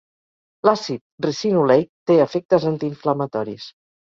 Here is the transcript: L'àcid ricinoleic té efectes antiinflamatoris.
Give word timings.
L'àcid 0.69 1.27
ricinoleic 1.27 1.91
té 2.11 2.17
efectes 2.25 2.69
antiinflamatoris. 2.73 3.73